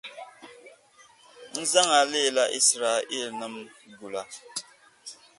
n 1.55 1.55
zaŋ 1.71 1.87
a 1.99 2.01
leela 2.11 2.43
Izraɛlnim’ 2.57 3.55
gula. 3.97 4.23